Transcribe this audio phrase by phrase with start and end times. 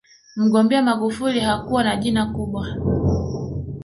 [0.35, 2.67] mgombea magufuli hakuwa na jina kubwa